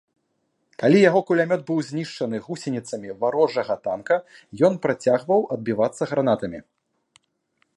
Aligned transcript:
Калі 0.83 0.99
яго 1.09 1.19
кулямёт 1.27 1.65
быў 1.67 1.77
знішчаны 1.89 2.37
гусеніцамі 2.45 3.09
варожага 3.21 3.73
танка, 3.85 4.15
ён 4.71 4.81
працягваў 4.87 5.41
адбівацца 5.57 6.03
гранатамі. 6.15 6.59